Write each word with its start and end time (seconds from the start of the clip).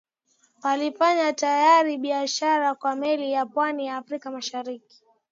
walifanya 0.63 1.33
tayari 1.33 1.97
biashara 1.97 2.75
kwa 2.75 2.95
meli 2.95 3.31
na 3.35 3.45
pwani 3.45 3.85
ya 3.87 3.97
Afrika 3.97 4.31
Mashariki 4.31 5.03